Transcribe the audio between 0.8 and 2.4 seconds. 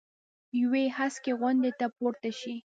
هسکې غونډۍ ته پورته